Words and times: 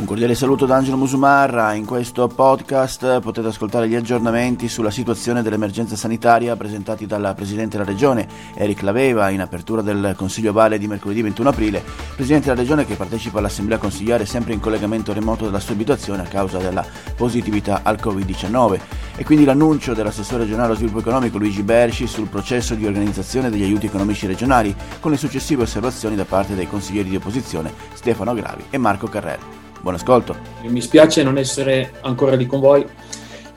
Un 0.00 0.06
cordiale 0.06 0.34
saluto 0.34 0.64
da 0.64 0.76
Angelo 0.76 0.96
Musumarra. 0.96 1.74
In 1.74 1.84
questo 1.84 2.26
podcast 2.26 3.20
potete 3.20 3.48
ascoltare 3.48 3.86
gli 3.86 3.94
aggiornamenti 3.94 4.66
sulla 4.66 4.90
situazione 4.90 5.42
dell'emergenza 5.42 5.94
sanitaria 5.94 6.56
presentati 6.56 7.04
dal 7.04 7.34
Presidente 7.36 7.76
della 7.76 7.90
Regione, 7.90 8.26
Eric 8.54 8.80
Laveva, 8.80 9.28
in 9.28 9.42
apertura 9.42 9.82
del 9.82 10.14
Consiglio 10.16 10.54
Vale 10.54 10.78
di 10.78 10.86
mercoledì 10.86 11.20
21 11.20 11.50
aprile. 11.50 11.84
Presidente 12.16 12.48
della 12.48 12.62
Regione 12.62 12.86
che 12.86 12.94
partecipa 12.94 13.40
all'Assemblea 13.40 13.76
Consigliare 13.76 14.24
sempre 14.24 14.54
in 14.54 14.60
collegamento 14.60 15.12
remoto 15.12 15.44
dalla 15.44 15.60
sua 15.60 15.74
abitazione 15.74 16.22
a 16.22 16.26
causa 16.26 16.56
della 16.56 16.84
positività 17.14 17.80
al 17.82 17.98
Covid-19. 18.00 18.80
E 19.16 19.24
quindi 19.24 19.44
l'annuncio 19.44 19.92
dell'assessore 19.92 20.44
regionale 20.44 20.68
allo 20.68 20.76
sviluppo 20.76 21.00
economico 21.00 21.36
Luigi 21.36 21.62
Bersci 21.62 22.06
sul 22.06 22.28
processo 22.28 22.74
di 22.74 22.86
organizzazione 22.86 23.50
degli 23.50 23.64
aiuti 23.64 23.84
economici 23.84 24.26
regionali, 24.26 24.74
con 24.98 25.10
le 25.10 25.18
successive 25.18 25.64
osservazioni 25.64 26.16
da 26.16 26.24
parte 26.24 26.54
dei 26.54 26.66
consiglieri 26.66 27.10
di 27.10 27.16
opposizione 27.16 27.70
Stefano 27.92 28.32
Gravi 28.32 28.64
e 28.70 28.78
Marco 28.78 29.06
Carrelli. 29.06 29.68
Buon 29.82 29.94
ascolto. 29.94 30.36
Mi 30.64 30.82
spiace 30.82 31.22
non 31.22 31.38
essere 31.38 31.94
ancora 32.02 32.36
lì 32.36 32.44
con 32.44 32.60
voi. 32.60 32.84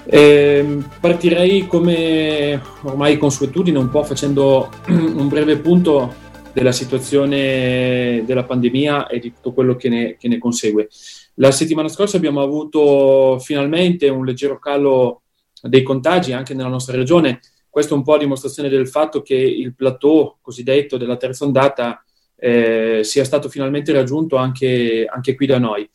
Eh, 0.05 0.77
partirei 1.01 1.67
come 1.67 2.61
ormai 2.83 3.17
consuetudine, 3.17 3.77
un 3.77 3.89
po' 3.89 4.03
facendo 4.03 4.69
un 4.87 5.27
breve 5.27 5.57
punto 5.57 6.21
della 6.53 6.71
situazione 6.71 8.23
della 8.25 8.45
pandemia 8.45 9.07
e 9.07 9.19
di 9.19 9.33
tutto 9.33 9.51
quello 9.51 9.75
che 9.75 9.89
ne, 9.89 10.15
che 10.17 10.29
ne 10.29 10.37
consegue. 10.37 10.87
La 11.35 11.51
settimana 11.51 11.89
scorsa 11.89 12.15
abbiamo 12.15 12.41
avuto 12.41 13.37
finalmente 13.39 14.07
un 14.07 14.23
leggero 14.23 14.59
calo 14.59 15.23
dei 15.61 15.83
contagi 15.83 16.31
anche 16.31 16.53
nella 16.53 16.69
nostra 16.69 16.95
regione. 16.95 17.41
Questo 17.69 17.95
è 17.95 17.97
un 17.97 18.03
po' 18.03 18.13
a 18.13 18.19
dimostrazione 18.19 18.69
del 18.69 18.87
fatto 18.87 19.21
che 19.21 19.35
il 19.35 19.75
plateau 19.75 20.37
cosiddetto 20.39 20.95
della 20.95 21.17
terza 21.17 21.43
ondata 21.43 22.01
eh, 22.37 23.01
sia 23.03 23.25
stato 23.25 23.49
finalmente 23.49 23.91
raggiunto 23.91 24.37
anche, 24.37 25.05
anche 25.11 25.35
qui 25.35 25.47
da 25.47 25.57
noi. 25.57 25.89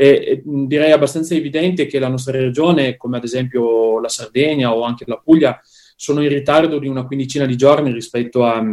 E, 0.00 0.40
direi 0.42 0.92
abbastanza 0.92 1.34
evidente 1.34 1.84
che 1.84 1.98
la 1.98 2.08
nostra 2.08 2.32
regione, 2.32 2.96
come 2.96 3.18
ad 3.18 3.24
esempio 3.24 4.00
la 4.00 4.08
Sardegna 4.08 4.74
o 4.74 4.82
anche 4.82 5.04
la 5.06 5.20
Puglia, 5.22 5.60
sono 5.94 6.22
in 6.22 6.30
ritardo 6.30 6.78
di 6.78 6.88
una 6.88 7.04
quindicina 7.04 7.44
di 7.44 7.54
giorni 7.54 7.92
rispetto 7.92 8.46
a, 8.46 8.64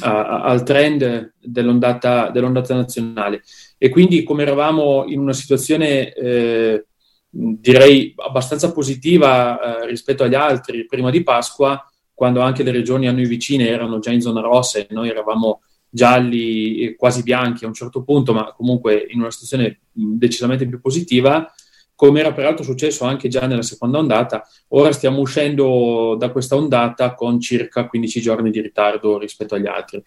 a, 0.00 0.42
al 0.42 0.64
trend 0.64 1.34
dell'ondata, 1.38 2.30
dell'ondata, 2.30 2.74
nazionale. 2.74 3.42
E 3.78 3.90
quindi, 3.90 4.24
come 4.24 4.42
eravamo 4.42 5.04
in 5.06 5.20
una 5.20 5.34
situazione 5.34 6.12
eh, 6.14 6.84
direi 7.30 8.12
abbastanza 8.16 8.72
positiva 8.72 9.82
eh, 9.82 9.86
rispetto 9.86 10.24
agli 10.24 10.34
altri 10.34 10.84
prima 10.84 11.10
di 11.10 11.22
Pasqua, 11.22 11.80
quando 12.12 12.40
anche 12.40 12.64
le 12.64 12.72
regioni 12.72 13.06
a 13.06 13.12
noi 13.12 13.26
vicine 13.26 13.68
erano 13.68 14.00
già 14.00 14.10
in 14.10 14.20
zona 14.20 14.40
rossa 14.40 14.80
e 14.80 14.88
noi 14.90 15.10
eravamo 15.10 15.60
gialli 15.90 16.80
e 16.80 16.96
quasi 16.96 17.22
bianchi 17.22 17.64
a 17.64 17.68
un 17.68 17.74
certo 17.74 18.02
punto, 18.02 18.32
ma 18.32 18.52
comunque 18.52 19.06
in 19.10 19.20
una 19.20 19.30
situazione 19.30 19.80
decisamente 19.92 20.66
più 20.66 20.80
positiva, 20.80 21.52
come 22.00 22.20
era 22.20 22.32
peraltro 22.32 22.64
successo 22.64 23.04
anche 23.04 23.28
già 23.28 23.46
nella 23.46 23.60
seconda 23.60 23.98
ondata. 23.98 24.48
Ora 24.68 24.90
stiamo 24.90 25.20
uscendo 25.20 26.16
da 26.18 26.30
questa 26.30 26.56
ondata 26.56 27.12
con 27.14 27.38
circa 27.38 27.86
15 27.86 28.20
giorni 28.22 28.50
di 28.50 28.62
ritardo 28.62 29.18
rispetto 29.18 29.54
agli 29.54 29.66
altri. 29.66 30.02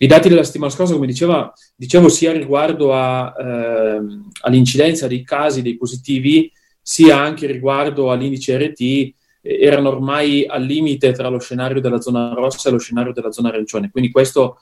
I 0.00 0.06
dati 0.06 0.28
della 0.28 0.42
settimana 0.42 0.70
scorsa, 0.70 0.92
come 0.92 1.06
diceva, 1.06 1.50
dicevo, 1.74 2.10
sia 2.10 2.32
riguardo 2.32 2.92
a, 2.92 3.32
eh, 3.38 4.00
all'incidenza 4.42 5.06
dei 5.06 5.24
casi, 5.24 5.62
dei 5.62 5.78
positivi, 5.78 6.52
sia 6.82 7.18
anche 7.18 7.46
riguardo 7.46 8.10
all'indice 8.10 8.58
RT, 8.58 9.14
erano 9.40 9.88
ormai 9.88 10.44
al 10.46 10.62
limite 10.62 11.12
tra 11.12 11.28
lo 11.28 11.38
scenario 11.38 11.80
della 11.80 12.02
zona 12.02 12.34
rossa 12.34 12.68
e 12.68 12.72
lo 12.72 12.78
scenario 12.78 13.14
della 13.14 13.32
zona 13.32 13.48
arancione. 13.48 13.90
Quindi 13.90 14.10
questo 14.10 14.58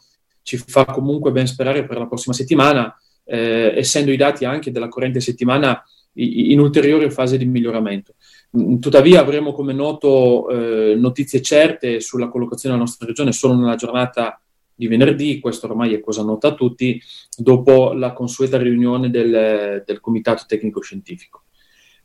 ci 0.48 0.56
fa 0.56 0.86
comunque 0.86 1.30
ben 1.30 1.46
sperare 1.46 1.84
per 1.84 1.98
la 1.98 2.06
prossima 2.06 2.34
settimana, 2.34 2.98
eh, 3.24 3.74
essendo 3.76 4.10
i 4.10 4.16
dati 4.16 4.46
anche 4.46 4.70
della 4.70 4.88
corrente 4.88 5.20
settimana 5.20 5.82
in 6.14 6.58
ulteriore 6.58 7.10
fase 7.10 7.36
di 7.36 7.44
miglioramento. 7.44 8.14
Mm, 8.56 8.78
tuttavia 8.78 9.20
avremo 9.20 9.52
come 9.52 9.74
noto 9.74 10.48
eh, 10.48 10.94
notizie 10.94 11.42
certe 11.42 12.00
sulla 12.00 12.28
collocazione 12.28 12.74
della 12.74 12.86
nostra 12.86 13.06
regione 13.06 13.32
solo 13.32 13.56
nella 13.56 13.74
giornata 13.74 14.40
di 14.74 14.86
venerdì, 14.86 15.38
questo 15.38 15.66
ormai 15.66 15.92
è 15.92 16.00
cosa 16.00 16.22
nota 16.22 16.48
a 16.48 16.54
tutti, 16.54 16.98
dopo 17.36 17.92
la 17.92 18.14
consueta 18.14 18.56
riunione 18.56 19.10
del, 19.10 19.82
del 19.84 20.00
Comitato 20.00 20.44
Tecnico 20.46 20.80
Scientifico. 20.80 21.42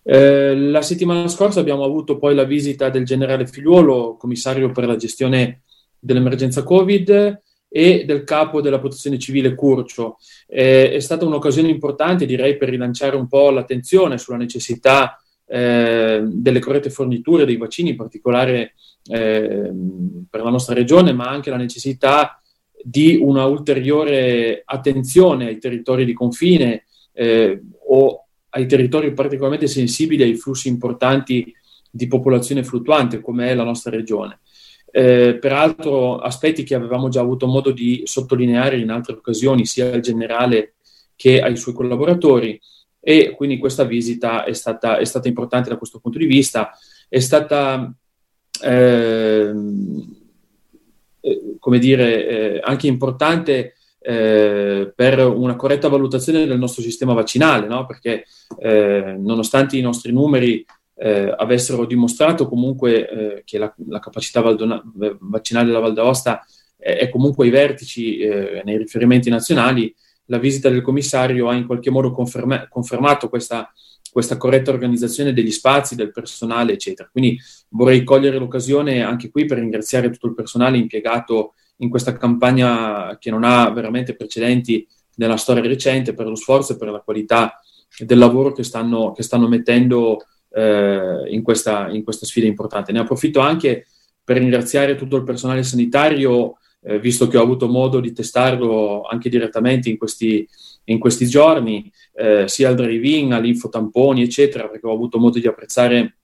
Eh, 0.03 0.53
la 0.53 0.81
settimana 0.81 1.29
scorsa 1.29 1.61
abbiamo 1.61 1.85
avuto 1.85 2.17
poi 2.17 2.35
la 2.35 2.43
visita 2.43 2.89
del 2.89 3.05
generale 3.05 3.47
Figliuolo, 3.47 4.17
commissario 4.17 4.69
per 4.71 4.85
la 4.85 4.97
gestione 4.97 5.61
dell'emergenza 5.97 6.63
Covid, 6.63 7.41
e 7.75 8.05
del 8.05 8.23
capo 8.23 8.61
della 8.61 8.77
protezione 8.77 9.17
civile 9.17 9.55
Curcio. 9.55 10.19
Eh, 10.47 10.91
è 10.91 10.99
stata 10.99 11.25
un'occasione 11.25 11.69
importante, 11.69 12.27
direi, 12.27 12.55
per 12.55 12.69
rilanciare 12.69 13.15
un 13.15 13.27
po' 13.27 13.49
l'attenzione 13.49 14.19
sulla 14.19 14.37
necessità 14.37 15.19
eh, 15.47 16.21
delle 16.23 16.59
corrette 16.59 16.91
forniture 16.91 17.45
dei 17.45 17.57
vaccini, 17.57 17.89
in 17.89 17.95
particolare 17.95 18.75
eh, 19.07 19.71
per 20.29 20.43
la 20.43 20.51
nostra 20.51 20.75
regione, 20.75 21.13
ma 21.13 21.27
anche 21.27 21.49
la 21.49 21.57
necessità 21.57 22.39
di 22.83 23.17
una 23.19 23.45
ulteriore 23.45 24.61
attenzione 24.63 25.47
ai 25.47 25.57
territori 25.57 26.05
di 26.05 26.13
confine 26.13 26.83
eh, 27.11 27.59
o 27.87 28.27
ai 28.49 28.67
territori 28.67 29.13
particolarmente 29.13 29.65
sensibili 29.65 30.21
ai 30.21 30.35
flussi 30.35 30.67
importanti 30.67 31.51
di 31.89 32.07
popolazione 32.07 32.63
fluttuante, 32.63 33.19
come 33.19 33.49
è 33.49 33.55
la 33.55 33.63
nostra 33.63 33.89
regione. 33.89 34.41
Eh, 34.95 35.39
peraltro 35.41 36.19
aspetti 36.19 36.61
che 36.61 36.75
avevamo 36.75 37.09
già 37.09 37.19
avuto 37.19 37.47
modo 37.47 37.71
di 37.71 38.03
sottolineare 38.05 38.77
in 38.77 38.91
altre 38.91 39.13
occasioni 39.13 39.65
sia 39.65 39.91
al 39.91 40.01
generale 40.01 40.75
che 41.15 41.41
ai 41.41 41.57
suoi 41.57 41.73
collaboratori 41.73 42.61
e 42.99 43.33
quindi 43.35 43.57
questa 43.57 43.85
visita 43.85 44.43
è 44.43 44.53
stata, 44.53 44.97
è 44.97 45.03
stata 45.03 45.27
importante 45.27 45.69
da 45.69 45.77
questo 45.77 45.99
punto 45.99 46.19
di 46.19 46.27
vista, 46.27 46.77
è 47.09 47.17
stata 47.17 47.91
ehm, 48.61 50.15
eh, 51.21 51.55
come 51.57 51.79
dire 51.79 52.27
eh, 52.27 52.61
anche 52.63 52.85
importante 52.85 53.73
eh, 53.99 54.93
per 54.95 55.25
una 55.25 55.55
corretta 55.55 55.89
valutazione 55.89 56.45
del 56.45 56.59
nostro 56.59 56.83
sistema 56.83 57.13
vaccinale, 57.13 57.65
no? 57.65 57.87
perché 57.87 58.25
eh, 58.59 59.15
nonostante 59.17 59.75
i 59.75 59.81
nostri 59.81 60.11
numeri 60.11 60.63
eh, 61.03 61.33
avessero 61.37 61.85
dimostrato 61.85 62.47
comunque 62.47 63.09
eh, 63.09 63.41
che 63.43 63.57
la, 63.57 63.73
la 63.87 63.99
capacità 63.99 64.39
valdona, 64.39 64.81
vaccinale 65.19 65.65
della 65.65 65.79
Val 65.79 65.91
d'Aosta 65.91 66.45
è, 66.77 66.95
è 66.95 67.09
comunque 67.09 67.43
ai 67.43 67.51
vertici 67.51 68.19
eh, 68.19 68.61
nei 68.63 68.77
riferimenti 68.77 69.29
nazionali, 69.29 69.93
la 70.27 70.37
visita 70.37 70.69
del 70.69 70.81
commissario 70.81 71.49
ha 71.49 71.55
in 71.55 71.65
qualche 71.65 71.89
modo 71.89 72.11
conferma, 72.11 72.69
confermato 72.69 73.27
questa, 73.27 73.69
questa 74.13 74.37
corretta 74.37 74.71
organizzazione 74.71 75.33
degli 75.33 75.51
spazi, 75.51 75.95
del 75.95 76.13
personale, 76.13 76.71
eccetera. 76.71 77.09
Quindi 77.11 77.37
vorrei 77.71 78.05
cogliere 78.05 78.37
l'occasione 78.37 79.03
anche 79.03 79.29
qui 79.29 79.43
per 79.43 79.57
ringraziare 79.57 80.09
tutto 80.09 80.27
il 80.27 80.35
personale 80.35 80.77
impiegato 80.77 81.55
in 81.77 81.89
questa 81.89 82.15
campagna 82.15 83.17
che 83.19 83.29
non 83.29 83.43
ha 83.43 83.69
veramente 83.71 84.15
precedenti 84.15 84.87
nella 85.15 85.35
storia 85.35 85.63
recente 85.63 86.13
per 86.13 86.27
lo 86.27 86.35
sforzo 86.35 86.73
e 86.73 86.77
per 86.77 86.91
la 86.91 87.01
qualità 87.01 87.59
del 87.97 88.17
lavoro 88.17 88.53
che 88.53 88.63
stanno, 88.63 89.11
che 89.11 89.21
stanno 89.21 89.49
mettendo 89.49 90.19
eh, 90.53 91.23
in, 91.27 91.41
questa, 91.41 91.89
in, 91.89 92.03
questa, 92.03 92.25
sfida 92.25 92.45
importante. 92.45 92.91
Ne 92.91 92.99
approfitto 92.99 93.39
anche 93.39 93.87
per 94.23 94.37
ringraziare 94.37 94.95
tutto 94.95 95.17
il 95.17 95.23
personale 95.23 95.63
sanitario, 95.63 96.57
eh, 96.81 96.99
visto 96.99 97.27
che 97.27 97.37
ho 97.37 97.43
avuto 97.43 97.67
modo 97.67 97.99
di 97.99 98.13
testarlo 98.13 99.03
anche 99.03 99.29
direttamente 99.29 99.89
in 99.89 99.97
questi, 99.97 100.47
in 100.85 100.99
questi 100.99 101.27
giorni, 101.27 101.91
eh, 102.15 102.47
sia 102.47 102.69
al 102.69 102.75
drive-in, 102.75 103.33
all'infotamponi, 103.33 104.21
eccetera, 104.21 104.67
perché 104.67 104.87
ho 104.87 104.93
avuto 104.93 105.17
modo 105.17 105.39
di 105.39 105.47
apprezzare 105.47 106.17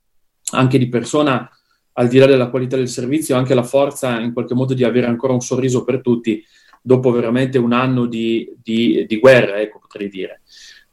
anche 0.51 0.77
di 0.77 0.87
persona, 0.87 1.49
al 1.93 2.07
di 2.07 2.17
là 2.17 2.25
della 2.25 2.49
qualità 2.49 2.77
del 2.77 2.87
servizio, 2.87 3.35
anche 3.35 3.53
la 3.53 3.63
forza 3.63 4.19
in 4.19 4.31
qualche 4.31 4.53
modo 4.53 4.73
di 4.73 4.83
avere 4.83 5.07
ancora 5.07 5.33
un 5.33 5.41
sorriso 5.41 5.83
per 5.83 6.01
tutti 6.01 6.43
dopo 6.81 7.11
veramente 7.11 7.57
un 7.57 7.73
anno 7.73 8.05
di, 8.05 8.55
di, 8.61 9.05
di 9.05 9.19
guerra, 9.19 9.59
ecco, 9.59 9.79
potrei 9.79 10.07
dire. 10.07 10.41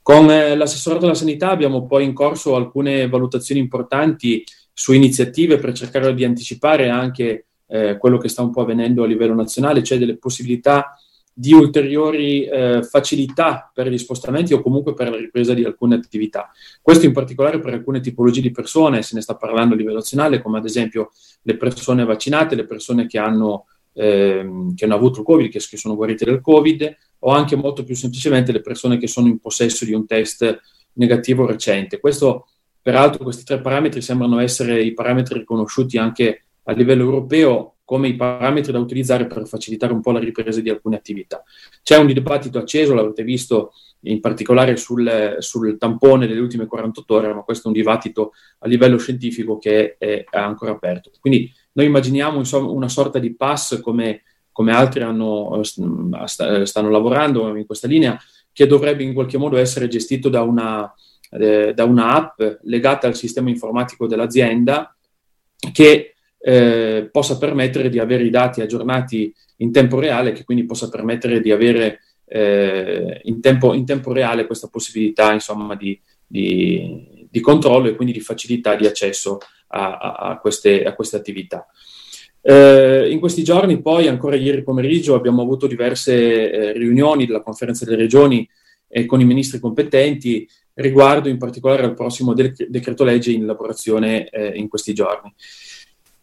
Con 0.06 0.30
eh, 0.30 0.54
l'assessorato 0.54 1.04
alla 1.04 1.14
sanità 1.14 1.50
abbiamo 1.50 1.84
poi 1.84 2.04
in 2.04 2.12
corso 2.12 2.54
alcune 2.54 3.08
valutazioni 3.08 3.60
importanti 3.60 4.44
su 4.72 4.92
iniziative 4.92 5.58
per 5.58 5.72
cercare 5.72 6.14
di 6.14 6.22
anticipare 6.22 6.88
anche 6.88 7.46
eh, 7.66 7.96
quello 7.98 8.16
che 8.16 8.28
sta 8.28 8.40
un 8.40 8.52
po' 8.52 8.60
avvenendo 8.60 9.02
a 9.02 9.06
livello 9.08 9.34
nazionale, 9.34 9.82
cioè 9.82 9.98
delle 9.98 10.16
possibilità 10.16 10.96
di 11.32 11.52
ulteriori 11.52 12.44
eh, 12.44 12.84
facilità 12.84 13.68
per 13.74 13.88
gli 13.88 13.98
spostamenti 13.98 14.54
o 14.54 14.62
comunque 14.62 14.94
per 14.94 15.10
la 15.10 15.16
ripresa 15.16 15.54
di 15.54 15.64
alcune 15.64 15.96
attività. 15.96 16.52
Questo 16.80 17.04
in 17.04 17.12
particolare 17.12 17.58
per 17.58 17.72
alcune 17.72 17.98
tipologie 17.98 18.42
di 18.42 18.52
persone, 18.52 19.02
se 19.02 19.16
ne 19.16 19.22
sta 19.22 19.34
parlando 19.34 19.74
a 19.74 19.76
livello 19.76 19.96
nazionale, 19.96 20.40
come 20.40 20.58
ad 20.58 20.66
esempio 20.66 21.10
le 21.42 21.56
persone 21.56 22.04
vaccinate, 22.04 22.54
le 22.54 22.66
persone 22.66 23.08
che 23.08 23.18
hanno, 23.18 23.66
ehm, 23.92 24.72
che 24.76 24.84
hanno 24.84 24.94
avuto 24.94 25.18
il 25.18 25.26
Covid, 25.26 25.50
che, 25.50 25.58
che 25.58 25.76
sono 25.76 25.96
guarite 25.96 26.24
del 26.24 26.40
Covid, 26.40 26.96
o 27.20 27.30
anche 27.30 27.56
molto 27.56 27.84
più 27.84 27.94
semplicemente 27.94 28.52
le 28.52 28.60
persone 28.60 28.98
che 28.98 29.06
sono 29.06 29.28
in 29.28 29.38
possesso 29.38 29.84
di 29.84 29.92
un 29.92 30.06
test 30.06 30.60
negativo 30.94 31.46
recente. 31.46 32.00
Questo, 32.00 32.48
peraltro, 32.80 33.24
questi 33.24 33.44
tre 33.44 33.60
parametri 33.60 34.00
sembrano 34.00 34.38
essere 34.38 34.82
i 34.82 34.92
parametri 34.92 35.38
riconosciuti 35.38 35.98
anche 35.98 36.44
a 36.64 36.72
livello 36.72 37.04
europeo 37.04 37.76
come 37.86 38.08
i 38.08 38.16
parametri 38.16 38.72
da 38.72 38.80
utilizzare 38.80 39.26
per 39.26 39.46
facilitare 39.46 39.92
un 39.92 40.00
po' 40.00 40.10
la 40.10 40.18
ripresa 40.18 40.60
di 40.60 40.68
alcune 40.68 40.96
attività. 40.96 41.44
C'è 41.82 41.96
un 41.96 42.08
dibattito 42.08 42.58
acceso, 42.58 42.94
l'avete 42.94 43.22
visto 43.22 43.72
in 44.00 44.20
particolare 44.20 44.76
sul, 44.76 45.36
sul, 45.38 45.78
tampone 45.78 46.26
delle 46.26 46.40
ultime 46.40 46.66
48 46.66 47.14
ore, 47.14 47.32
ma 47.32 47.42
questo 47.42 47.64
è 47.64 47.66
un 47.68 47.76
dibattito 47.76 48.32
a 48.58 48.66
livello 48.66 48.98
scientifico 48.98 49.58
che 49.58 49.96
è, 49.98 50.24
è 50.28 50.36
ancora 50.36 50.72
aperto. 50.72 51.12
Quindi 51.20 51.52
noi 51.72 51.86
immaginiamo 51.86 52.38
insomma, 52.38 52.70
una 52.70 52.88
sorta 52.88 53.20
di 53.20 53.34
pass 53.34 53.80
come, 53.80 54.22
come 54.56 54.72
altri 54.72 55.02
hanno, 55.02 55.60
stanno 55.62 56.88
lavorando 56.88 57.54
in 57.54 57.66
questa 57.66 57.86
linea, 57.86 58.18
che 58.54 58.66
dovrebbe 58.66 59.02
in 59.02 59.12
qualche 59.12 59.36
modo 59.36 59.58
essere 59.58 59.86
gestito 59.86 60.30
da 60.30 60.40
una, 60.40 60.90
eh, 61.32 61.74
da 61.74 61.84
una 61.84 62.14
app 62.14 62.40
legata 62.62 63.06
al 63.06 63.14
sistema 63.14 63.50
informatico 63.50 64.06
dell'azienda 64.06 64.96
che 65.74 66.14
eh, 66.38 67.08
possa 67.12 67.36
permettere 67.36 67.90
di 67.90 67.98
avere 67.98 68.22
i 68.22 68.30
dati 68.30 68.62
aggiornati 68.62 69.30
in 69.56 69.72
tempo 69.72 70.00
reale, 70.00 70.32
che 70.32 70.44
quindi 70.44 70.64
possa 70.64 70.88
permettere 70.88 71.42
di 71.42 71.52
avere 71.52 72.00
eh, 72.24 73.20
in, 73.24 73.42
tempo, 73.42 73.74
in, 73.74 73.84
tempo, 73.84 74.14
reale 74.14 74.46
questa 74.46 74.68
possibilità 74.68 75.34
insomma, 75.34 75.74
di, 75.74 76.00
di, 76.26 77.28
di, 77.30 77.40
controllo 77.40 77.88
e 77.88 77.94
quindi 77.94 78.14
di 78.14 78.20
facilità 78.20 78.74
di 78.74 78.86
accesso 78.86 79.38
a, 79.66 79.98
a, 79.98 80.12
a, 80.30 80.38
queste, 80.38 80.82
a 80.84 80.94
queste, 80.94 81.16
attività. 81.16 81.66
Eh, 82.48 83.10
in 83.10 83.18
questi 83.18 83.42
giorni 83.42 83.82
poi, 83.82 84.06
ancora 84.06 84.36
ieri 84.36 84.62
pomeriggio, 84.62 85.16
abbiamo 85.16 85.42
avuto 85.42 85.66
diverse 85.66 86.52
eh, 86.52 86.72
riunioni 86.74 87.26
della 87.26 87.42
conferenza 87.42 87.84
delle 87.84 87.96
regioni 87.96 88.48
e 88.86 89.04
con 89.04 89.20
i 89.20 89.24
ministri 89.24 89.58
competenti 89.58 90.48
riguardo 90.74 91.28
in 91.28 91.38
particolare 91.38 91.82
al 91.82 91.94
prossimo 91.94 92.34
de- 92.34 92.54
decreto 92.68 93.02
legge 93.02 93.32
in 93.32 93.42
elaborazione 93.42 94.28
eh, 94.28 94.56
in 94.56 94.68
questi 94.68 94.94
giorni. 94.94 95.34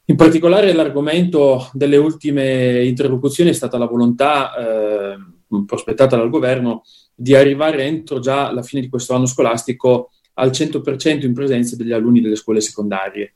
In 0.05 0.15
particolare 0.15 0.71
l'argomento 0.71 1.69
delle 1.73 1.97
ultime 1.97 2.85
interlocuzioni 2.85 3.49
è 3.49 3.53
stata 3.53 3.77
la 3.77 3.87
volontà 3.87 4.55
eh, 4.55 5.17
prospettata 5.65 6.15
dal 6.15 6.29
governo 6.29 6.83
di 7.13 7.35
arrivare 7.35 7.83
entro 7.83 8.19
già 8.19 8.49
la 8.53 8.63
fine 8.63 8.81
di 8.81 8.87
questo 8.87 9.13
anno 9.13 9.25
scolastico 9.25 10.11
al 10.35 10.51
100% 10.51 11.25
in 11.25 11.33
presenza 11.33 11.75
degli 11.75 11.91
alunni 11.91 12.21
delle 12.21 12.37
scuole 12.37 12.61
secondarie. 12.61 13.33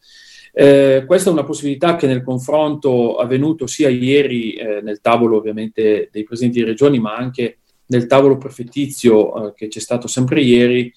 Eh, 0.60 1.04
questa 1.06 1.30
è 1.30 1.34
una 1.34 1.44
possibilità 1.44 1.96
che 1.96 2.08
nel 2.08 2.24
confronto 2.24 3.18
avvenuto 3.18 3.68
sia 3.68 3.90
ieri 3.90 4.54
eh, 4.54 4.82
nel 4.82 5.02
tavolo 5.02 5.38
ovviamente 5.38 6.10
dei 6.12 6.24
presidenti 6.24 6.58
di 6.58 6.66
regioni, 6.66 6.98
ma 6.98 7.16
anche 7.16 7.60
nel 7.86 8.08
tavolo 8.08 8.40
prefettizio 8.40 9.50
eh, 9.50 9.54
che 9.54 9.68
c'è 9.68 9.80
stato 9.80 10.08
sempre 10.08 10.42
ieri, 10.42 10.92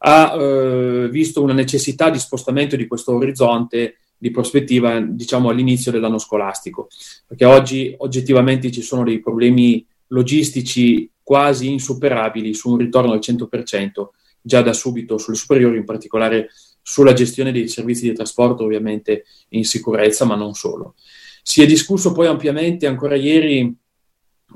ha 0.00 0.36
eh, 0.38 1.08
visto 1.10 1.40
una 1.42 1.54
necessità 1.54 2.10
di 2.10 2.18
spostamento 2.18 2.76
di 2.76 2.86
questo 2.86 3.14
orizzonte 3.14 3.96
di 4.14 4.30
prospettiva, 4.30 5.00
diciamo, 5.00 5.48
all'inizio 5.48 5.90
dell'anno 5.90 6.18
scolastico, 6.18 6.88
perché 7.26 7.46
oggi 7.46 7.94
oggettivamente 7.96 8.70
ci 8.70 8.82
sono 8.82 9.04
dei 9.04 9.20
problemi 9.20 9.86
logistici 10.08 11.10
quasi 11.22 11.70
insuperabili 11.70 12.52
su 12.52 12.72
un 12.72 12.76
ritorno 12.76 13.12
al 13.12 13.20
100% 13.20 14.08
già 14.42 14.60
da 14.60 14.74
subito 14.74 15.16
sulle 15.16 15.36
superiori, 15.36 15.78
in 15.78 15.84
particolare 15.86 16.50
sulla 16.88 17.12
gestione 17.12 17.52
dei 17.52 17.68
servizi 17.68 18.08
di 18.08 18.14
trasporto, 18.14 18.64
ovviamente 18.64 19.24
in 19.50 19.66
sicurezza, 19.66 20.24
ma 20.24 20.36
non 20.36 20.54
solo. 20.54 20.94
Si 21.42 21.60
è 21.60 21.66
discusso 21.66 22.12
poi 22.12 22.28
ampiamente 22.28 22.86
ancora 22.86 23.14
ieri, 23.14 23.76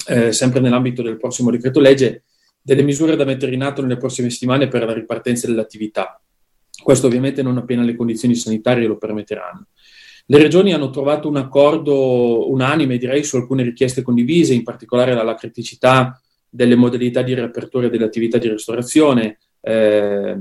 eh, 0.07 0.33
sempre 0.33 0.61
nell'ambito 0.61 1.03
del 1.03 1.19
prossimo 1.19 1.51
decreto 1.51 1.79
legge, 1.79 2.23
delle 2.63 2.85
misure 2.85 3.17
da 3.17 3.27
mettere 3.27 3.53
in 3.53 3.63
atto 3.63 3.83
nelle 3.83 3.99
prossime 3.99 4.31
settimane 4.31 4.67
per 4.69 4.83
la 4.87 4.95
ripartenza 4.95 5.47
dell'attività. 5.47 6.23
Questo 6.83 7.07
ovviamente 7.07 7.43
non 7.43 7.59
appena 7.59 7.83
le 7.83 7.95
condizioni 7.95 8.35
sanitarie 8.35 8.87
lo 8.87 8.97
permetteranno. 8.97 9.67
Le 10.25 10.39
regioni 10.39 10.73
hanno 10.73 10.89
trovato 10.89 11.29
un 11.29 11.37
accordo 11.37 12.51
unanime, 12.51 12.97
direi, 12.97 13.25
su 13.25 13.37
alcune 13.37 13.63
richieste 13.63 14.01
condivise, 14.01 14.55
in 14.55 14.63
particolare 14.63 15.15
dalla 15.15 15.35
criticità 15.35 16.19
delle 16.49 16.77
modalità 16.77 17.21
di 17.21 17.35
riapertura 17.35 17.89
delle 17.89 18.05
attività 18.05 18.39
di 18.39 18.49
ristorazione, 18.49 19.39
eh, 19.63 20.37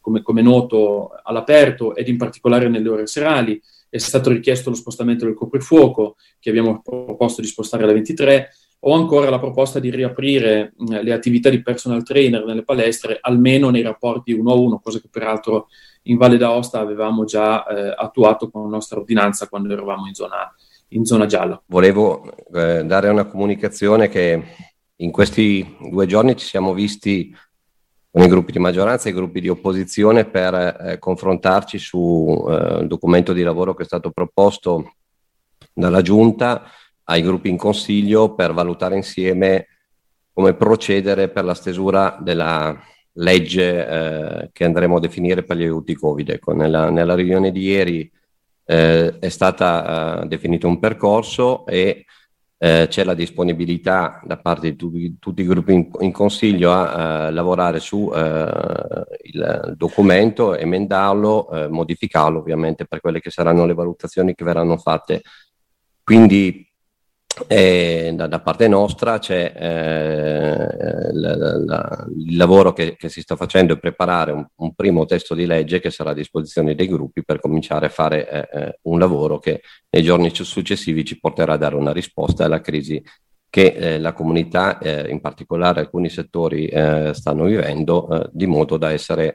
come, 0.00 0.22
come, 0.22 0.42
noto 0.42 1.10
all'aperto 1.22 1.94
ed 1.94 2.08
in 2.08 2.16
particolare 2.16 2.68
nelle 2.68 2.88
ore 2.88 3.06
serali. 3.06 3.60
È 3.88 3.98
stato 3.98 4.30
richiesto 4.30 4.70
lo 4.70 4.76
spostamento 4.76 5.26
del 5.26 5.34
coprifuoco, 5.34 6.16
che 6.40 6.48
abbiamo 6.48 6.80
proposto 6.82 7.42
di 7.42 7.46
spostare 7.46 7.84
alle 7.84 7.92
23, 7.92 8.48
o 8.84 8.94
ancora 8.94 9.30
la 9.30 9.38
proposta 9.38 9.78
di 9.78 9.90
riaprire 9.90 10.72
eh, 10.90 11.02
le 11.02 11.12
attività 11.12 11.50
di 11.50 11.62
personal 11.62 12.02
trainer 12.02 12.44
nelle 12.44 12.64
palestre, 12.64 13.18
almeno 13.20 13.70
nei 13.70 13.82
rapporti 13.82 14.32
uno 14.32 14.50
a 14.50 14.54
uno, 14.54 14.80
cosa 14.80 14.98
che 14.98 15.08
peraltro 15.10 15.68
in 16.04 16.16
Valle 16.16 16.38
d'Aosta 16.38 16.80
avevamo 16.80 17.24
già 17.24 17.64
eh, 17.66 17.94
attuato 17.96 18.50
con 18.50 18.62
la 18.62 18.68
nostra 18.68 18.98
ordinanza 18.98 19.46
quando 19.46 19.72
eravamo 19.72 20.06
in 20.06 20.14
zona, 20.14 20.52
in 20.88 21.04
zona 21.04 21.26
gialla. 21.26 21.62
Volevo 21.66 22.24
eh, 22.52 22.82
dare 22.84 23.08
una 23.08 23.26
comunicazione 23.26 24.08
che 24.08 24.42
in 24.96 25.10
questi 25.10 25.76
due 25.90 26.06
giorni 26.06 26.36
ci 26.36 26.46
siamo 26.46 26.72
visti 26.72 27.32
con 28.12 28.22
i 28.22 28.28
gruppi 28.28 28.52
di 28.52 28.58
maggioranza 28.58 29.08
e 29.08 29.12
i 29.12 29.14
gruppi 29.14 29.40
di 29.40 29.48
opposizione 29.48 30.26
per 30.26 30.54
eh, 30.54 30.98
confrontarci 30.98 31.78
sul 31.78 32.52
eh, 32.52 32.86
documento 32.86 33.32
di 33.32 33.42
lavoro 33.42 33.74
che 33.74 33.84
è 33.84 33.86
stato 33.86 34.10
proposto 34.10 34.96
dalla 35.72 36.02
Giunta 36.02 36.64
ai 37.04 37.22
gruppi 37.22 37.48
in 37.48 37.56
consiglio 37.56 38.34
per 38.34 38.52
valutare 38.52 38.96
insieme 38.96 39.66
come 40.34 40.52
procedere 40.52 41.30
per 41.30 41.44
la 41.44 41.54
stesura 41.54 42.18
della 42.20 42.78
legge 43.12 43.86
eh, 43.86 44.50
che 44.52 44.64
andremo 44.64 44.96
a 44.96 45.00
definire 45.00 45.42
per 45.42 45.56
gli 45.56 45.62
aiuti 45.62 45.94
Covid. 45.94 46.28
Ecco, 46.28 46.52
nella, 46.52 46.90
nella 46.90 47.14
riunione 47.14 47.50
di 47.50 47.62
ieri 47.62 48.10
eh, 48.66 49.18
è 49.18 49.28
stato 49.30 49.64
eh, 49.64 50.26
definito 50.26 50.68
un 50.68 50.78
percorso 50.78 51.64
e 51.64 52.04
eh, 52.64 52.86
c'è 52.88 53.02
la 53.02 53.14
disponibilità 53.14 54.20
da 54.22 54.36
parte 54.36 54.70
di 54.70 54.76
tutti, 54.76 55.16
tutti 55.18 55.42
i 55.42 55.46
gruppi 55.46 55.72
in, 55.72 55.90
in 55.98 56.12
consiglio 56.12 56.70
a, 56.70 57.26
a 57.26 57.30
lavorare 57.30 57.80
su 57.80 58.08
eh, 58.14 59.04
il 59.24 59.74
documento, 59.76 60.54
emendarlo, 60.54 61.50
eh, 61.50 61.66
modificarlo 61.66 62.38
ovviamente 62.38 62.86
per 62.86 63.00
quelle 63.00 63.18
che 63.18 63.30
saranno 63.30 63.66
le 63.66 63.74
valutazioni 63.74 64.36
che 64.36 64.44
verranno 64.44 64.76
fatte. 64.76 65.22
Quindi 66.04 66.71
e 67.46 68.12
da, 68.14 68.26
da, 68.26 68.40
parte 68.40 68.68
nostra 68.68 69.18
c'è 69.18 69.52
eh, 69.56 71.12
la, 71.12 71.36
la, 71.36 72.06
il 72.14 72.36
lavoro 72.36 72.72
che, 72.72 72.94
che, 72.96 73.08
si 73.08 73.22
sta 73.22 73.36
facendo 73.36 73.72
è 73.72 73.78
preparare 73.78 74.32
un, 74.32 74.46
un, 74.54 74.74
primo 74.74 75.06
testo 75.06 75.34
di 75.34 75.46
legge 75.46 75.80
che 75.80 75.90
sarà 75.90 76.10
a 76.10 76.14
disposizione 76.14 76.74
dei 76.74 76.88
gruppi 76.88 77.24
per 77.24 77.40
cominciare 77.40 77.86
a 77.86 77.90
fare 77.90 78.28
eh, 78.28 78.48
eh 78.52 78.78
un 78.82 78.98
lavoro 78.98 79.38
che 79.38 79.62
nei 79.90 80.02
giorni 80.02 80.30
successivi 80.34 81.04
ci 81.04 81.18
porterà 81.18 81.54
a 81.54 81.56
dare 81.56 81.76
una 81.76 81.92
risposta 81.92 82.44
alla 82.44 82.60
crisi 82.60 83.02
che 83.48 83.66
eh, 83.66 83.98
la 83.98 84.12
comunità, 84.12 84.78
eh, 84.78 85.10
in 85.10 85.20
particolare 85.20 85.80
alcuni 85.80 86.08
settori, 86.08 86.66
eh, 86.66 87.12
stanno 87.12 87.44
vivendo, 87.44 88.30
di 88.32 88.46
modo 88.46 88.78
da 88.78 88.92
essere 88.92 89.34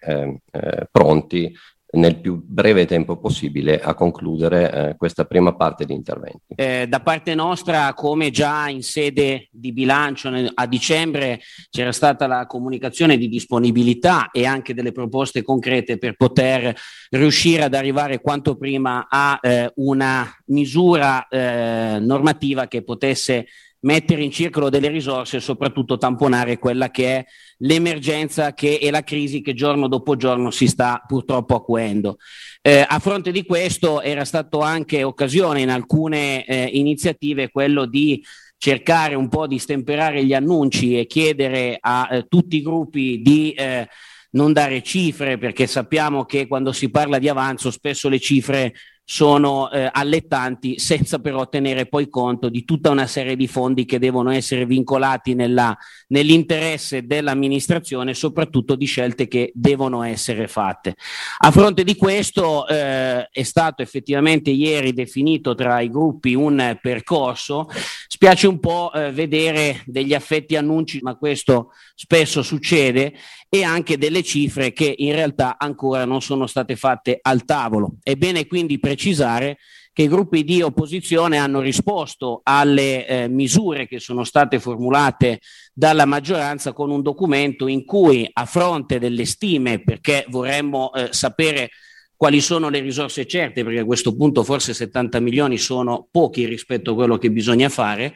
pronti 0.89 1.55
nel 1.97 2.19
più 2.19 2.41
breve 2.43 2.85
tempo 2.85 3.17
possibile 3.17 3.79
a 3.79 3.93
concludere 3.93 4.71
eh, 4.71 4.95
questa 4.95 5.25
prima 5.25 5.55
parte 5.55 5.85
di 5.85 5.93
interventi. 5.93 6.53
Eh, 6.55 6.85
da 6.87 7.01
parte 7.01 7.35
nostra, 7.35 7.93
come 7.93 8.29
già 8.29 8.69
in 8.69 8.83
sede 8.83 9.49
di 9.51 9.73
bilancio 9.73 10.29
a 10.53 10.67
dicembre, 10.67 11.39
c'era 11.69 11.91
stata 11.91 12.27
la 12.27 12.45
comunicazione 12.45 13.17
di 13.17 13.27
disponibilità 13.27 14.29
e 14.31 14.45
anche 14.45 14.73
delle 14.73 14.91
proposte 14.91 15.41
concrete 15.41 15.97
per 15.97 16.15
poter 16.15 16.75
riuscire 17.09 17.63
ad 17.63 17.73
arrivare 17.73 18.21
quanto 18.21 18.55
prima 18.55 19.07
a 19.09 19.39
eh, 19.41 19.71
una 19.75 20.29
misura 20.47 21.27
eh, 21.27 21.97
normativa 21.99 22.67
che 22.67 22.83
potesse 22.83 23.47
mettere 23.81 24.23
in 24.23 24.31
circolo 24.31 24.69
delle 24.69 24.89
risorse 24.89 25.37
e 25.37 25.41
soprattutto 25.41 25.97
tamponare 25.97 26.57
quella 26.57 26.89
che 26.89 27.17
è 27.17 27.25
l'emergenza 27.59 28.53
che, 28.53 28.75
e 28.75 28.89
la 28.91 29.03
crisi 29.03 29.41
che 29.41 29.53
giorno 29.53 29.87
dopo 29.87 30.15
giorno 30.15 30.51
si 30.51 30.67
sta 30.67 31.03
purtroppo 31.05 31.55
acuendo. 31.55 32.17
Eh, 32.61 32.85
a 32.87 32.99
fronte 32.99 33.31
di 33.31 33.45
questo 33.45 34.01
era 34.01 34.25
stato 34.25 34.59
anche 34.59 35.03
occasione 35.03 35.61
in 35.61 35.69
alcune 35.69 36.45
eh, 36.45 36.69
iniziative 36.73 37.49
quello 37.49 37.85
di 37.85 38.23
cercare 38.57 39.15
un 39.15 39.29
po' 39.29 39.45
di 39.45 39.59
stemperare 39.59 40.25
gli 40.25 40.33
annunci 40.33 40.97
e 40.97 41.05
chiedere 41.05 41.77
a 41.79 42.07
eh, 42.11 42.25
tutti 42.27 42.57
i 42.57 42.61
gruppi 42.61 43.21
di 43.21 43.51
eh, 43.51 43.87
non 44.31 44.51
dare 44.51 44.81
cifre 44.81 45.37
perché 45.37 45.67
sappiamo 45.67 46.25
che 46.25 46.47
quando 46.47 46.71
si 46.71 46.89
parla 46.89 47.19
di 47.19 47.29
avanzo 47.29 47.71
spesso 47.71 48.09
le 48.09 48.19
cifre 48.19 48.73
sono 49.09 49.71
eh, 49.71 49.89
allettanti 49.89 50.79
senza 50.79 51.19
però 51.19 51.47
tenere 51.47 51.85
poi 51.85 52.09
conto 52.09 52.49
di 52.49 52.65
tutta 52.65 52.89
una 52.89 53.07
serie 53.07 53.37
di 53.37 53.47
fondi 53.47 53.85
che 53.85 53.99
devono 53.99 54.31
essere 54.31 54.65
vincolati 54.65 55.33
nella, 55.33 55.75
nell'interesse 56.07 57.05
dell'amministrazione 57.05 58.13
soprattutto 58.13 58.75
di 58.75 58.85
scelte 58.85 59.29
che 59.29 59.53
devono 59.55 60.03
essere 60.03 60.49
fatte. 60.49 60.95
A 61.37 61.51
fronte 61.51 61.85
di 61.85 61.95
questo 61.95 62.67
eh, 62.67 63.29
è 63.31 63.43
stato 63.43 63.81
effettivamente 63.81 64.49
ieri 64.49 64.91
definito 64.91 65.55
tra 65.55 65.79
i 65.79 65.89
gruppi 65.89 66.33
un 66.35 66.77
percorso, 66.81 67.69
spiace 68.09 68.47
un 68.47 68.59
po' 68.59 68.91
eh, 68.93 69.13
vedere 69.13 69.83
degli 69.85 70.13
affetti 70.13 70.57
annunci, 70.57 70.99
ma 71.01 71.15
questo 71.15 71.71
spesso 71.95 72.43
succede, 72.43 73.13
e 73.49 73.63
anche 73.63 73.97
delle 73.97 74.23
cifre 74.23 74.73
che 74.73 74.93
in 74.97 75.13
realtà 75.13 75.57
ancora 75.57 76.05
non 76.05 76.21
sono 76.21 76.47
state 76.47 76.75
fatte 76.75 77.19
al 77.21 77.45
tavolo. 77.45 77.97
È 78.01 78.15
bene 78.15 78.45
quindi 78.47 78.79
precisare 78.79 79.57
che 79.97 80.03
i 80.03 80.07
gruppi 80.07 80.43
di 80.43 80.61
opposizione 80.61 81.37
hanno 81.37 81.59
risposto 81.59 82.41
alle 82.43 83.07
eh, 83.07 83.27
misure 83.27 83.87
che 83.87 83.99
sono 83.99 84.23
state 84.23 84.59
formulate 84.59 85.39
dalla 85.73 86.05
maggioranza 86.05 86.71
con 86.71 86.91
un 86.91 87.01
documento 87.01 87.65
in 87.65 87.83
cui 87.83 88.29
a 88.31 88.45
fronte 88.45 88.99
delle 88.99 89.25
stime, 89.25 89.81
perché 89.81 90.25
vorremmo 90.29 90.93
eh, 90.93 91.07
sapere 91.11 91.71
quali 92.15 92.41
sono 92.41 92.69
le 92.69 92.79
risorse 92.79 93.25
certe, 93.25 93.63
perché 93.63 93.79
a 93.79 93.85
questo 93.85 94.15
punto 94.15 94.43
forse 94.43 94.75
70 94.75 95.19
milioni 95.19 95.57
sono 95.57 96.07
pochi 96.11 96.45
rispetto 96.45 96.91
a 96.91 96.93
quello 96.93 97.17
che 97.17 97.31
bisogna 97.31 97.69
fare, 97.69 98.13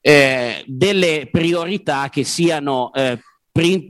eh, 0.00 0.62
delle 0.66 1.28
priorità 1.32 2.10
che 2.10 2.22
siano 2.22 2.92
eh, 2.92 3.18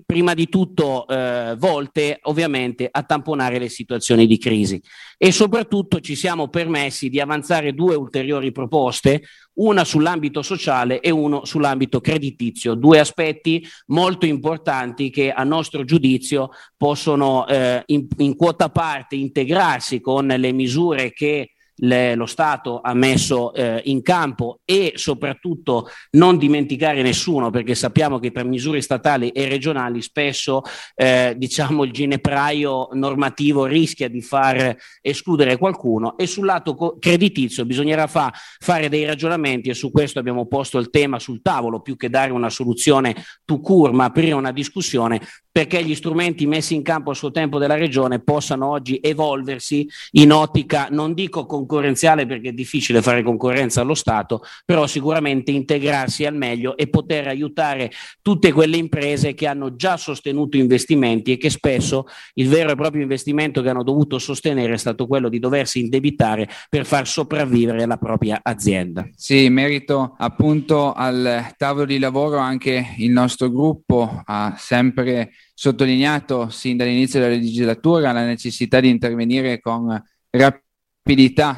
prima 0.04 0.34
di 0.34 0.50
tutto 0.50 1.06
eh, 1.06 1.54
volte 1.56 2.18
ovviamente 2.24 2.86
a 2.90 3.02
tamponare 3.02 3.58
le 3.58 3.70
situazioni 3.70 4.26
di 4.26 4.36
crisi. 4.36 4.82
E 5.16 5.32
soprattutto 5.32 6.00
ci 6.00 6.14
siamo 6.16 6.48
permessi 6.48 7.08
di 7.08 7.18
avanzare 7.18 7.72
due 7.72 7.94
ulteriori 7.94 8.52
proposte, 8.52 9.22
una 9.54 9.84
sull'ambito 9.84 10.42
sociale 10.42 11.00
e 11.00 11.08
uno 11.08 11.46
sull'ambito 11.46 12.02
creditizio, 12.02 12.74
due 12.74 12.98
aspetti 12.98 13.66
molto 13.86 14.26
importanti 14.26 15.08
che 15.08 15.30
a 15.30 15.44
nostro 15.44 15.84
giudizio 15.84 16.50
possono 16.76 17.46
eh, 17.46 17.82
in, 17.86 18.06
in 18.18 18.36
quota 18.36 18.68
parte 18.68 19.16
integrarsi 19.16 20.02
con 20.02 20.26
le 20.26 20.52
misure 20.52 21.12
che 21.14 21.53
le, 21.76 22.14
lo 22.14 22.26
Stato 22.26 22.80
ha 22.80 22.94
messo 22.94 23.52
eh, 23.52 23.80
in 23.86 24.02
campo 24.02 24.60
e 24.64 24.92
soprattutto 24.94 25.88
non 26.12 26.38
dimenticare 26.38 27.02
nessuno 27.02 27.50
perché 27.50 27.74
sappiamo 27.74 28.18
che 28.18 28.30
tra 28.30 28.44
misure 28.44 28.80
statali 28.80 29.30
e 29.30 29.48
regionali 29.48 30.00
spesso 30.02 30.62
eh, 30.94 31.34
diciamo 31.36 31.84
il 31.84 31.92
ginepraio 31.92 32.88
normativo 32.92 33.64
rischia 33.64 34.08
di 34.08 34.22
far 34.22 34.76
escludere 35.00 35.56
qualcuno 35.56 36.16
e 36.16 36.26
sul 36.26 36.46
lato 36.46 36.74
co- 36.74 36.96
creditizio 36.98 37.64
bisognerà 37.64 38.06
fa- 38.06 38.32
fare 38.58 38.88
dei 38.88 39.04
ragionamenti 39.04 39.70
e 39.70 39.74
su 39.74 39.90
questo 39.90 40.18
abbiamo 40.18 40.46
posto 40.46 40.78
il 40.78 40.90
tema 40.90 41.18
sul 41.18 41.42
tavolo 41.42 41.80
più 41.80 41.96
che 41.96 42.08
dare 42.08 42.30
una 42.30 42.50
soluzione 42.50 43.14
to 43.44 43.60
cure 43.60 43.92
ma 43.92 44.04
aprire 44.04 44.34
una 44.34 44.52
discussione 44.52 45.20
perché 45.54 45.84
gli 45.84 45.94
strumenti 45.94 46.48
messi 46.48 46.74
in 46.74 46.82
campo 46.82 47.12
a 47.12 47.14
suo 47.14 47.30
tempo 47.30 47.60
della 47.60 47.76
Regione 47.76 48.18
possano 48.18 48.68
oggi 48.68 48.98
evolversi 49.00 49.88
in 50.12 50.32
ottica, 50.32 50.88
non 50.90 51.14
dico 51.14 51.46
concorrenziale 51.64 52.26
perché 52.26 52.50
è 52.50 52.52
difficile 52.52 53.02
fare 53.02 53.22
concorrenza 53.22 53.80
allo 53.80 53.94
Stato, 53.94 54.42
però 54.64 54.86
sicuramente 54.86 55.50
integrarsi 55.50 56.24
al 56.24 56.36
meglio 56.36 56.76
e 56.76 56.88
poter 56.88 57.28
aiutare 57.28 57.90
tutte 58.22 58.52
quelle 58.52 58.76
imprese 58.76 59.34
che 59.34 59.46
hanno 59.46 59.74
già 59.76 59.96
sostenuto 59.96 60.56
investimenti 60.56 61.32
e 61.32 61.36
che 61.38 61.50
spesso 61.50 62.06
il 62.34 62.48
vero 62.48 62.70
e 62.70 62.74
proprio 62.76 63.02
investimento 63.02 63.62
che 63.62 63.70
hanno 63.70 63.82
dovuto 63.82 64.18
sostenere 64.18 64.74
è 64.74 64.78
stato 64.78 65.06
quello 65.06 65.28
di 65.28 65.38
doversi 65.38 65.80
indebitare 65.80 66.48
per 66.68 66.84
far 66.84 67.06
sopravvivere 67.06 67.86
la 67.86 67.96
propria 67.96 68.40
azienda. 68.42 69.08
Sì, 69.14 69.44
in 69.44 69.54
merito 69.54 70.14
appunto 70.18 70.92
al 70.92 71.54
tavolo 71.56 71.86
di 71.86 71.98
lavoro 71.98 72.38
anche 72.38 72.94
il 72.98 73.10
nostro 73.10 73.50
gruppo 73.50 74.22
ha 74.24 74.54
sempre 74.58 75.32
sottolineato 75.54 76.50
sin 76.50 76.76
dall'inizio 76.76 77.20
della 77.20 77.32
legislatura 77.32 78.12
la 78.12 78.24
necessità 78.24 78.80
di 78.80 78.88
intervenire 78.88 79.60
con 79.60 80.02
rapidità 80.30 80.62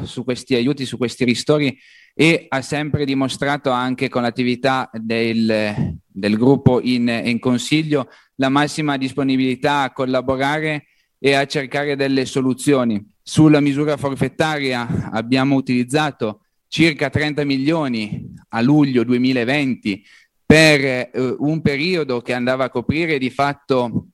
su 0.04 0.24
questi 0.24 0.54
aiuti, 0.54 0.84
su 0.84 0.96
questi 0.96 1.24
ristori 1.24 1.78
e 2.14 2.46
ha 2.48 2.62
sempre 2.62 3.04
dimostrato 3.04 3.70
anche 3.70 4.08
con 4.08 4.22
l'attività 4.22 4.90
del, 4.92 5.96
del 6.06 6.36
gruppo 6.36 6.80
in, 6.80 7.08
in 7.24 7.38
consiglio 7.38 8.08
la 8.36 8.48
massima 8.48 8.96
disponibilità 8.96 9.82
a 9.82 9.92
collaborare 9.92 10.86
e 11.18 11.34
a 11.34 11.46
cercare 11.46 11.94
delle 11.94 12.24
soluzioni. 12.24 13.04
Sulla 13.22 13.60
misura 13.60 13.96
forfettaria 13.96 15.10
abbiamo 15.12 15.56
utilizzato 15.56 16.40
circa 16.68 17.10
30 17.10 17.44
milioni 17.44 18.34
a 18.50 18.60
luglio 18.60 19.04
2020 19.04 20.04
per 20.44 20.84
eh, 20.84 21.10
un 21.38 21.60
periodo 21.60 22.20
che 22.20 22.32
andava 22.32 22.64
a 22.64 22.70
coprire 22.70 23.18
di 23.18 23.30
fatto 23.30 24.08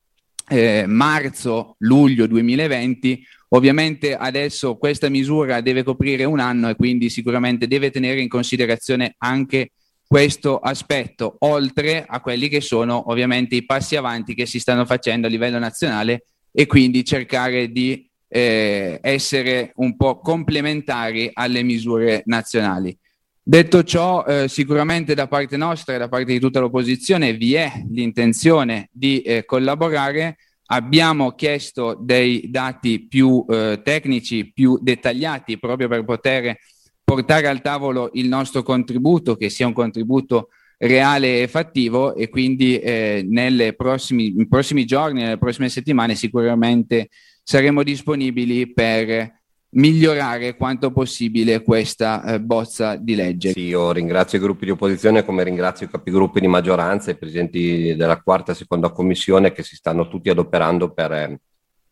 eh, 0.49 0.85
marzo-luglio 0.87 2.27
2020. 2.27 3.25
Ovviamente 3.55 4.17
adesso 4.17 4.77
questa 4.77 5.09
misura 5.09 5.61
deve 5.61 5.83
coprire 5.83 6.25
un 6.25 6.41
anno 6.41 6.71
e 6.71 6.75
quindi 6.75 7.11
sicuramente 7.11 7.67
deve 7.67 7.91
tenere 7.91 8.21
in 8.21 8.29
considerazione 8.29 9.15
anche 9.19 9.73
questo 10.07 10.59
aspetto, 10.59 11.37
oltre 11.41 12.05
a 12.07 12.21
quelli 12.21 12.49
che 12.49 12.61
sono 12.61 13.11
ovviamente 13.11 13.55
i 13.55 13.65
passi 13.65 13.97
avanti 13.97 14.35
che 14.35 14.47
si 14.47 14.59
stanno 14.59 14.85
facendo 14.85 15.27
a 15.27 15.31
livello 15.31 15.59
nazionale 15.59 16.25
e 16.51 16.67
quindi 16.67 17.05
cercare 17.05 17.71
di 17.71 18.09
eh, 18.29 18.99
essere 19.03 19.73
un 19.77 19.97
po' 19.97 20.19
complementari 20.19 21.31
alle 21.33 21.63
misure 21.63 22.23
nazionali. 22.27 22.97
Detto 23.43 23.83
ciò, 23.83 24.25
eh, 24.25 24.49
sicuramente 24.49 25.15
da 25.15 25.29
parte 25.29 25.57
nostra 25.57 25.95
e 25.95 25.99
da 25.99 26.09
parte 26.09 26.33
di 26.33 26.39
tutta 26.39 26.61
l'opposizione 26.61 27.35
vi 27.35 27.55
è 27.55 27.71
l'intenzione 27.91 28.89
di 28.93 29.21
eh, 29.21 29.45
collaborare. 29.45 30.37
Abbiamo 30.73 31.33
chiesto 31.33 31.99
dei 32.01 32.49
dati 32.49 33.07
più 33.07 33.45
eh, 33.47 33.83
tecnici, 33.85 34.51
più 34.53 34.79
dettagliati, 34.81 35.59
proprio 35.59 35.87
per 35.87 36.03
poter 36.03 36.57
portare 37.05 37.47
al 37.47 37.61
tavolo 37.61 38.09
il 38.15 38.27
nostro 38.27 38.63
contributo, 38.63 39.37
che 39.37 39.51
sia 39.51 39.67
un 39.67 39.75
contributo 39.75 40.49
reale 40.79 41.43
e 41.43 41.49
fattivo 41.49 42.15
e 42.15 42.31
quindi 42.31 42.79
eh, 42.79 43.23
nei 43.29 43.77
prossimi, 43.77 44.87
giorni, 44.87 45.21
nelle 45.21 45.37
prossime 45.37 45.69
settimane 45.69 46.15
sicuramente 46.15 47.11
saremo 47.43 47.83
disponibili 47.83 48.73
per 48.73 49.42
migliorare 49.75 50.57
quanto 50.57 50.91
possibile 50.91 51.63
questa 51.63 52.25
eh, 52.25 52.41
bozza 52.41 52.97
di 52.97 53.15
legge. 53.15 53.53
Sì, 53.53 53.67
io 53.67 53.93
ringrazio 53.93 54.39
i 54.39 54.41
gruppi 54.41 54.65
di 54.65 54.73
opposizione 54.73 55.25
come 55.25 55.45
ringrazio 55.45 55.87
i 55.87 55.91
capigruppi 55.91 56.41
di 56.41 56.47
maggioranza 56.47 57.11
e 57.11 57.15
i 57.15 57.19
presidenti 57.19 57.95
della 57.97 58.21
quarta 58.21 58.53
e 58.53 58.57
seconda 58.57 58.91
commissione 58.91 59.53
che 59.53 59.63
si 59.63 59.77
stanno 59.77 60.09
tutti 60.09 60.29
adoperando 60.29 60.93
per 60.93 61.39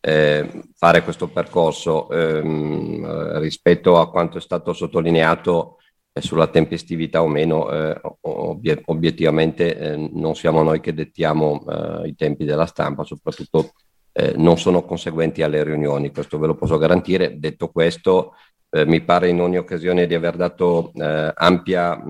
eh, 0.03 0.63
fare 0.75 1.03
questo 1.03 1.27
percorso 1.27 2.09
ehm, 2.09 3.39
rispetto 3.39 3.99
a 3.99 4.09
quanto 4.09 4.37
è 4.37 4.41
stato 4.41 4.73
sottolineato 4.73 5.77
eh, 6.13 6.21
sulla 6.21 6.47
tempestività 6.47 7.21
o 7.21 7.27
meno, 7.27 7.71
eh, 7.71 8.01
obiet- 8.21 8.83
obiettivamente 8.85 9.77
eh, 9.77 10.09
non 10.13 10.35
siamo 10.35 10.61
noi 10.61 10.81
che 10.81 10.93
dettiamo 10.93 11.65
eh, 11.67 12.09
i 12.09 12.15
tempi 12.15 12.45
della 12.45 12.65
stampa, 12.65 13.03
soprattutto 13.03 13.71
eh, 14.13 14.33
non 14.35 14.57
sono 14.57 14.83
conseguenti 14.83 15.41
alle 15.41 15.63
riunioni, 15.63 16.11
questo 16.11 16.37
ve 16.37 16.47
lo 16.47 16.55
posso 16.55 16.77
garantire. 16.77 17.39
Detto 17.39 17.69
questo, 17.69 18.33
eh, 18.73 18.85
mi 18.85 19.01
pare 19.01 19.27
in 19.27 19.41
ogni 19.41 19.57
occasione 19.57 20.07
di 20.07 20.15
aver 20.15 20.37
dato 20.37 20.93
eh, 20.95 21.31
ampia 21.35 22.01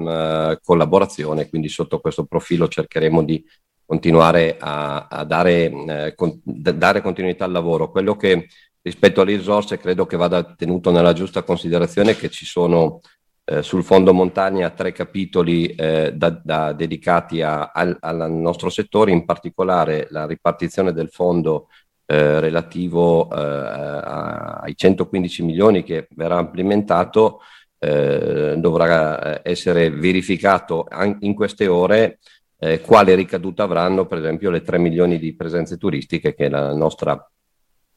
eh, 0.51 0.59
collaborazione, 0.63 1.49
quindi 1.49 1.69
sotto 1.69 1.99
questo 1.99 2.25
profilo 2.25 2.67
cercheremo 2.67 3.23
di 3.23 3.43
continuare 3.83 4.57
a, 4.59 5.07
a 5.07 5.23
dare, 5.25 5.71
eh, 5.71 6.13
con, 6.15 6.39
dare 6.43 7.01
continuità 7.01 7.45
al 7.45 7.51
lavoro. 7.51 7.89
Quello 7.89 8.15
che 8.15 8.47
rispetto 8.79 9.21
alle 9.21 9.35
risorse 9.35 9.77
credo 9.77 10.05
che 10.05 10.17
vada 10.17 10.53
tenuto 10.55 10.91
nella 10.91 11.13
giusta 11.13 11.41
considerazione 11.41 12.15
che 12.15 12.29
ci 12.29 12.45
sono 12.45 13.01
eh, 13.43 13.63
sul 13.63 13.83
fondo 13.83 14.13
montagna 14.13 14.69
tre 14.69 14.91
capitoli 14.91 15.73
da, 15.75 16.29
da 16.43 16.73
dedicati 16.73 17.41
a, 17.41 17.71
al, 17.73 17.97
al, 17.99 18.31
nostro 18.31 18.69
settore, 18.69 19.11
in 19.11 19.25
particolare 19.25 20.07
la 20.11 20.27
ripartizione 20.27 20.93
del 20.93 21.09
fondo 21.09 21.69
eh, 22.11 22.41
relativo 22.41 23.31
eh, 23.31 23.37
ai 23.37 24.75
115 24.75 25.43
milioni 25.43 25.83
che 25.83 26.07
verrà 26.13 26.39
implementato 26.41 27.39
eh, 27.79 28.55
dovrà 28.57 29.39
essere 29.43 29.89
verificato 29.89 30.87
in 31.19 31.33
queste 31.33 31.67
ore 31.67 32.19
eh, 32.59 32.81
quale 32.81 33.15
ricaduta 33.15 33.63
avranno 33.63 34.07
per 34.07 34.17
esempio 34.17 34.49
le 34.49 34.61
3 34.61 34.77
milioni 34.77 35.19
di 35.19 35.33
presenze 35.35 35.77
turistiche 35.77 36.35
che 36.35 36.49
la 36.49 36.73
nostra 36.73 37.25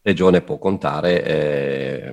regione 0.00 0.42
può 0.42 0.58
contare 0.58 1.24
eh, 1.24 2.12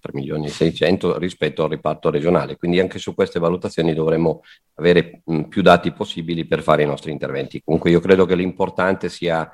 3 0.00 0.12
milioni 0.14 0.46
e 0.46 0.50
600 0.50 1.16
rispetto 1.18 1.62
al 1.62 1.70
riparto 1.70 2.10
regionale. 2.10 2.56
Quindi 2.56 2.80
anche 2.80 2.98
su 2.98 3.14
queste 3.14 3.38
valutazioni 3.38 3.94
dovremo 3.94 4.42
avere 4.74 5.20
mh, 5.24 5.42
più 5.42 5.62
dati 5.62 5.92
possibili 5.92 6.44
per 6.46 6.62
fare 6.62 6.82
i 6.82 6.86
nostri 6.86 7.12
interventi. 7.12 7.62
Comunque 7.62 7.90
io 7.90 8.00
credo 8.00 8.24
che 8.26 8.34
l'importante 8.34 9.08
sia 9.08 9.48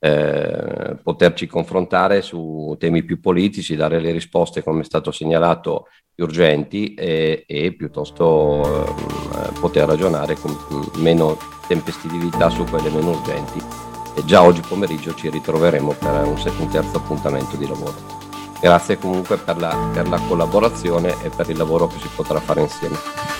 eh, 0.00 0.96
poterci 1.02 1.46
confrontare 1.46 2.22
su 2.22 2.74
temi 2.78 3.04
più 3.04 3.20
politici, 3.20 3.76
dare 3.76 4.00
le 4.00 4.10
risposte, 4.10 4.62
come 4.62 4.80
è 4.80 4.84
stato 4.84 5.12
segnalato, 5.12 5.86
più 6.14 6.24
urgenti 6.24 6.94
e, 6.94 7.44
e 7.46 7.74
piuttosto 7.74 8.62
eh, 8.62 9.52
poter 9.60 9.86
ragionare 9.86 10.34
con 10.34 10.56
meno 10.96 11.36
tempestività 11.68 12.48
su 12.48 12.64
quelle 12.64 12.90
meno 12.90 13.10
urgenti. 13.10 13.60
E 14.16 14.24
già 14.24 14.42
oggi 14.42 14.62
pomeriggio 14.66 15.14
ci 15.14 15.30
ritroveremo 15.30 15.92
per 15.92 16.24
un, 16.24 16.36
un 16.58 16.68
terzo 16.70 16.96
appuntamento 16.96 17.56
di 17.56 17.66
lavoro. 17.68 17.94
Grazie 18.60 18.98
comunque 18.98 19.36
per 19.36 19.56
la, 19.56 19.90
per 19.92 20.08
la 20.08 20.18
collaborazione 20.18 21.14
e 21.22 21.30
per 21.34 21.48
il 21.48 21.56
lavoro 21.56 21.86
che 21.86 21.98
si 21.98 22.08
potrà 22.14 22.40
fare 22.40 22.62
insieme. 22.62 23.39